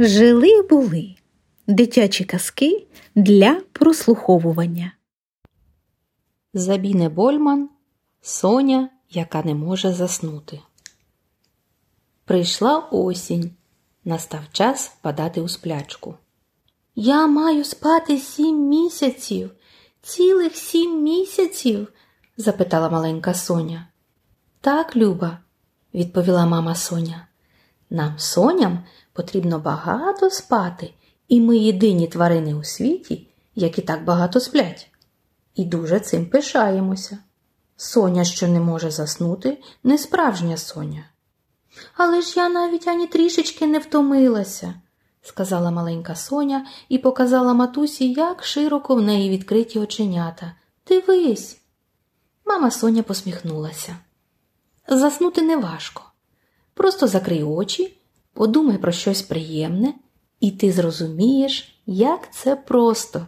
[0.00, 1.14] Жили були
[1.66, 4.92] дитячі казки для прослуховування.
[6.54, 7.68] Забіне Больман
[8.20, 10.60] Соня, яка не може заснути.
[12.24, 13.50] Прийшла осінь.
[14.04, 16.14] Настав час впадати у сплячку.
[16.94, 19.50] Я маю спати сім місяців,
[20.02, 21.92] цілих сім місяців?
[22.36, 23.88] запитала маленька Соня.
[24.60, 25.38] Так, Люба,
[25.94, 27.28] відповіла мама Соня.
[27.90, 28.84] Нам, соням,
[29.18, 30.94] потрібно багато спати,
[31.28, 34.90] і ми єдині тварини у світі, які так багато сплять.
[35.54, 37.18] І дуже цим пишаємося.
[37.76, 41.04] Соня, що не може заснути, не справжня Соня.
[41.96, 44.74] Але ж я навіть ані трішечки не втомилася,
[45.22, 50.52] сказала маленька Соня і показала матусі, як широко в неї відкриті оченята.
[50.88, 51.58] Дивись.
[52.46, 53.96] Мама Соня посміхнулася.
[54.88, 56.02] Заснути не важко.
[56.74, 57.97] Просто закрий очі,
[58.38, 59.94] подумай про щось приємне,
[60.40, 63.26] і ти зрозумієш, як це просто.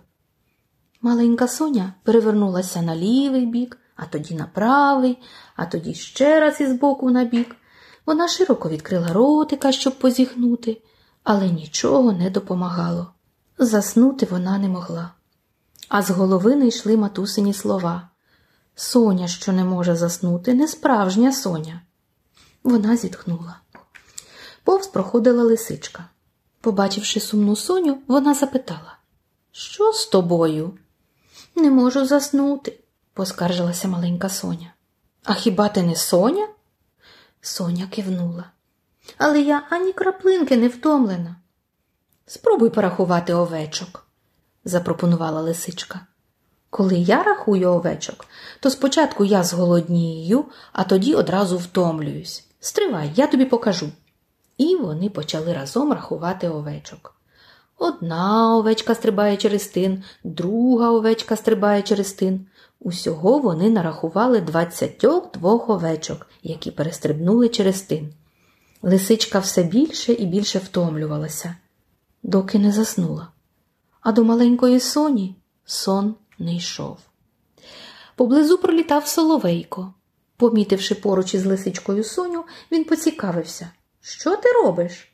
[1.02, 5.18] Маленька Соня перевернулася на лівий бік, а тоді на правий,
[5.56, 7.56] а тоді ще раз із боку на бік.
[8.06, 10.82] Вона широко відкрила ротика, щоб позіхнути,
[11.24, 13.12] але нічого не допомагало.
[13.58, 15.10] Заснути вона не могла.
[15.88, 18.08] А з голови не йшли матусині слова.
[18.74, 21.80] Соня, що не може заснути, не справжня Соня.
[22.64, 23.56] Вона зітхнула.
[24.64, 26.04] Повз проходила лисичка.
[26.60, 28.96] Побачивши сумну Соню, вона запитала
[29.52, 30.78] Що з тобою?
[31.56, 32.78] Не можу заснути,
[33.14, 34.74] поскаржилася маленька Соня.
[35.24, 36.48] А хіба ти не Соня?
[37.40, 38.44] Соня кивнула.
[39.18, 41.36] Але я ані краплинки не втомлена.
[42.26, 44.06] Спробуй порахувати овечок,
[44.64, 46.00] запропонувала лисичка.
[46.70, 48.26] Коли я рахую овечок,
[48.60, 52.44] то спочатку я зголоднію, а тоді одразу втомлююсь.
[52.60, 53.88] Стривай, я тобі покажу.
[54.60, 57.14] І вони почали разом рахувати овечок.
[57.78, 62.46] Одна овечка стрибає через тин, друга овечка стрибає через тин.
[62.80, 68.12] Усього вони нарахували двадцятьох двох овечок, які перестрибнули через тин.
[68.82, 71.56] Лисичка все більше і більше втомлювалася,
[72.22, 73.28] доки не заснула.
[74.00, 76.98] А до маленької соні сон не йшов.
[78.16, 79.94] Поблизу пролітав соловейко.
[80.36, 83.70] Помітивши поруч із лисичкою соню, він поцікавився
[84.00, 85.12] Що ти робиш?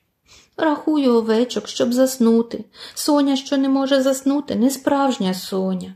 [0.57, 2.65] Рахую овечок, щоб заснути.
[2.95, 5.95] Соня, що не може заснути, не справжня соня.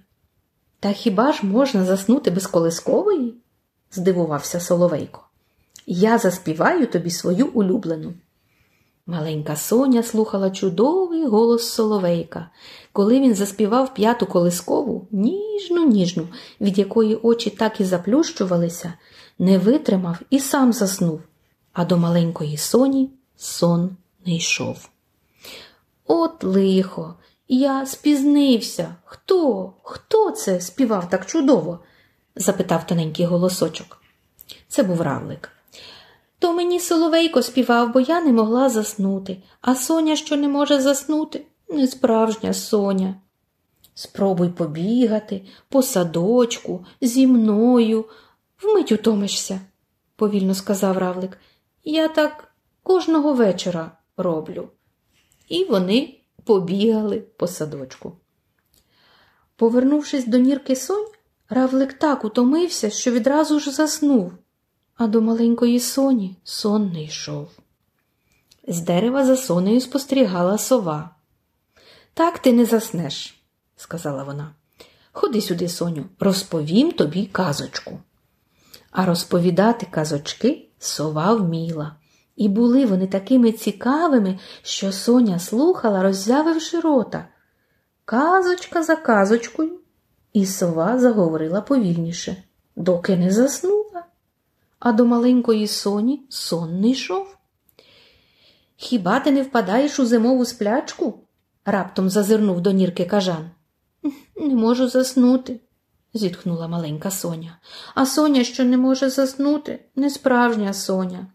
[0.80, 3.34] Та хіба ж можна заснути без колискової?
[3.92, 5.20] здивувався Соловейко.
[5.86, 8.14] Я заспіваю тобі свою улюблену.
[9.06, 12.50] Маленька Соня слухала чудовий голос Соловейка,
[12.92, 16.28] коли він заспівав п'яту колискову, ніжну, ніжну,
[16.60, 18.92] від якої очі так і заплющувалися,
[19.38, 21.20] не витримав і сам заснув,
[21.72, 24.88] а до маленької соні сон не йшов.
[26.06, 27.14] От лихо,
[27.48, 28.94] я спізнився.
[29.04, 29.72] Хто?
[29.82, 31.78] Хто це співав так чудово?
[32.36, 34.02] запитав тоненький голосочок.
[34.68, 35.50] Це був равлик.
[36.38, 41.44] То мені Соловейко співав, бо я не могла заснути, а Соня, що не може заснути,
[41.68, 43.14] не справжня Соня.
[43.94, 48.04] Спробуй побігати по садочку, зі мною,
[48.62, 49.60] вмить утомишся,
[50.16, 51.38] повільно сказав равлик.
[51.84, 52.52] Я так
[52.82, 54.68] кожного вечора роблю.
[55.48, 58.16] І вони побігали по садочку.
[59.56, 61.06] Повернувшись до нірки сонь,
[61.48, 64.32] равлик так утомився, що відразу ж заснув,
[64.96, 67.48] а до маленької соні сон не йшов.
[68.68, 71.10] З дерева за сонею спостерігала сова.
[72.14, 73.42] Так ти не заснеш,
[73.76, 74.54] сказала вона.
[75.12, 77.98] Ходи сюди, соню, розповім тобі казочку.
[78.90, 81.96] А розповідати казочки сова вміла.
[82.36, 87.28] І були вони такими цікавими, що Соня слухала, роззявивши рота.
[88.04, 89.78] Казочка за казочкою,
[90.32, 92.36] і сова заговорила повільніше,
[92.76, 94.04] доки не заснула.
[94.78, 97.36] А до маленької соні сон не йшов.
[98.76, 101.18] Хіба ти не впадаєш у зимову сплячку?
[101.64, 103.50] раптом зазирнув до нірки кажан.
[104.36, 105.60] Не можу заснути,
[106.14, 107.58] зітхнула маленька Соня.
[107.94, 111.26] А Соня, що не може заснути, не справжня Соня.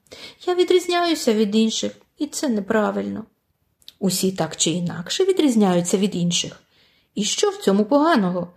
[0.48, 3.26] Я відрізняюся від інших, і це неправильно.
[4.00, 6.62] Усі так чи інакше відрізняються від інших.
[7.16, 8.54] І що в цьому поганого?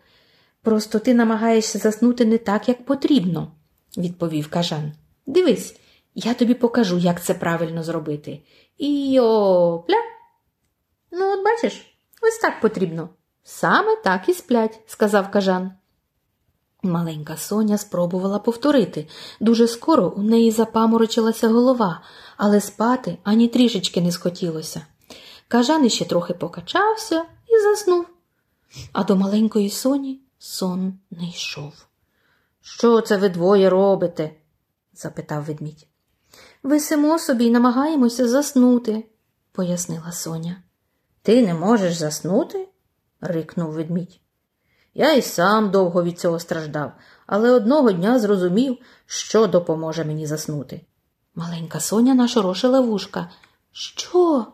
[0.62, 3.52] Просто ти намагаєшся заснути не так, як потрібно,
[3.96, 4.92] відповів кажан.
[5.26, 5.76] Дивись,
[6.14, 8.42] я тобі покажу, як це правильно зробити.
[8.78, 9.96] І опля.
[11.12, 13.08] Ну, от бачиш, ось так потрібно.
[13.42, 15.72] Саме так і сплять, сказав кажан.
[16.82, 19.08] Маленька Соня спробувала повторити.
[19.40, 22.00] Дуже скоро у неї запаморочилася голова,
[22.36, 24.86] але спати ані трішечки не схотілося.
[25.48, 28.06] Кажан іще трохи покачався і заснув.
[28.92, 31.72] А до маленької соні сон не йшов.
[32.60, 34.30] Що це ви двоє робите?
[34.94, 35.86] запитав ведмідь.
[36.62, 39.04] Висимо собі й намагаємося заснути,
[39.52, 40.62] пояснила Соня.
[41.22, 42.68] Ти не можеш заснути?
[43.20, 44.20] рикнув ведмідь.
[44.98, 46.92] Я й сам довго від цього страждав,
[47.26, 50.80] але одного дня зрозумів, що допоможе мені заснути.
[51.34, 53.30] Маленька Соня нашорошила вушка.
[53.72, 54.46] Що?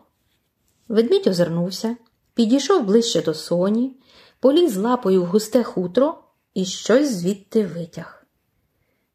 [0.87, 1.95] Ведмідь озирнувся,
[2.33, 3.95] підійшов ближче до соні,
[4.39, 8.25] поліз лапою в густе хутро і щось звідти витяг.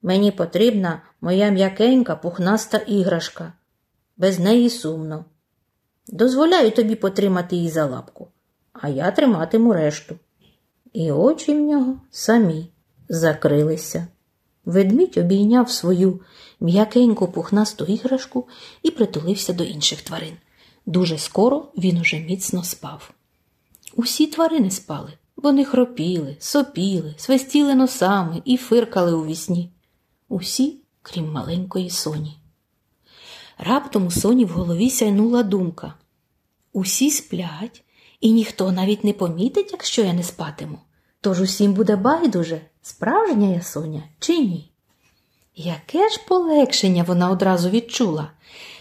[0.02, 3.52] Мені потрібна моя м'якенька пухнаста іграшка.
[4.16, 5.24] Без неї сумно.
[6.06, 8.28] Дозволяю тобі потримати її за лапку,
[8.72, 10.16] а я триматиму решту.
[10.92, 12.68] І очі в нього самі
[13.08, 14.06] закрилися.
[14.64, 16.20] Ведмідь обійняв свою
[16.60, 18.48] м'якеньку пухнасту іграшку
[18.82, 20.34] і притулився до інших тварин.
[20.86, 23.10] Дуже скоро він уже міцно спав.
[23.96, 25.12] Усі тварини спали.
[25.36, 29.70] Вони хропіли, сопіли, свистіли носами і фиркали у вісні.
[30.28, 32.38] Усі, крім маленької соні.
[33.58, 35.94] Раптом у соні в голові сяйнула думка.
[36.72, 37.84] Усі сплять,
[38.20, 40.78] і ніхто навіть не помітить, якщо я не спатиму.
[41.20, 44.70] Тож усім буде байдуже, справжня я соня чи ні?
[45.54, 48.30] Яке ж полегшення вона одразу відчула,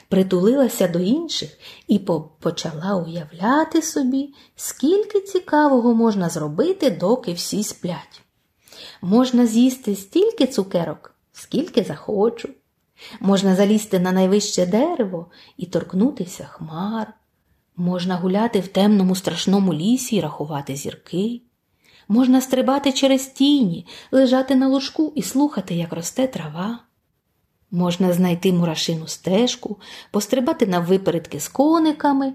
[0.10, 1.58] притулилася до інших
[1.88, 2.00] і
[2.40, 8.22] почала уявляти собі, скільки цікавого можна зробити, доки всі сплять.
[9.02, 12.50] Можна з'їсти стільки цукерок, скільки захочу.
[13.20, 17.14] Можна залізти на найвище дерево і торкнутися хмар.
[17.80, 21.42] Можна гуляти в темному страшному лісі і рахувати зірки.
[22.08, 26.80] Можна стрибати через тіні, лежати на лужку і слухати, як росте трава.
[27.72, 29.78] Можна знайти мурашину стежку,
[30.12, 32.34] пострибати на випередки з кониками.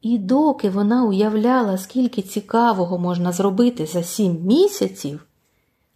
[0.00, 5.26] І доки вона уявляла, скільки цікавого можна зробити за сім місяців,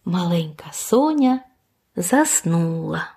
[0.05, 1.41] маленька соня
[1.97, 3.09] заснула.